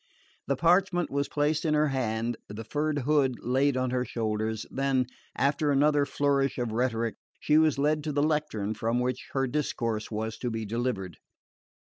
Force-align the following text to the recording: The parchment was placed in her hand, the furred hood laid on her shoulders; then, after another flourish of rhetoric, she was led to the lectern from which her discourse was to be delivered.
The 0.47 0.55
parchment 0.55 1.11
was 1.11 1.29
placed 1.29 1.63
in 1.63 1.75
her 1.75 1.89
hand, 1.89 2.35
the 2.49 2.63
furred 2.63 2.97
hood 3.05 3.35
laid 3.43 3.77
on 3.77 3.91
her 3.91 4.03
shoulders; 4.03 4.65
then, 4.71 5.05
after 5.35 5.71
another 5.71 6.07
flourish 6.07 6.57
of 6.57 6.71
rhetoric, 6.71 7.17
she 7.39 7.59
was 7.59 7.77
led 7.77 8.03
to 8.05 8.11
the 8.11 8.23
lectern 8.23 8.73
from 8.73 8.99
which 8.99 9.29
her 9.33 9.45
discourse 9.45 10.09
was 10.09 10.39
to 10.39 10.49
be 10.49 10.65
delivered. 10.65 11.17